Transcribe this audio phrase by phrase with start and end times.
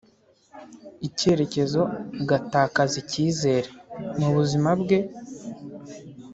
[1.07, 1.81] icyerekezo
[2.21, 3.69] agatakaza icyizere.
[4.19, 4.97] Mubuzima bwe